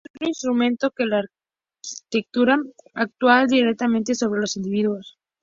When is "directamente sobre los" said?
3.45-4.57